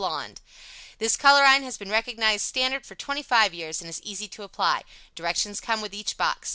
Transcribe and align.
Blonde 0.01 0.41
This 0.97 1.15
colorine 1.15 1.61
has 1.61 1.77
been 1.77 1.89
the 1.89 1.93
recognized 1.93 2.43
standard 2.43 2.87
for 2.87 2.95
25 2.95 3.53
years 3.53 3.81
and 3.81 3.87
is 3.87 4.01
easy 4.01 4.27
to 4.29 4.41
apply. 4.41 4.81
Directions 5.13 5.61
come 5.61 5.79
with 5.79 5.93
each 5.93 6.17
box. 6.17 6.49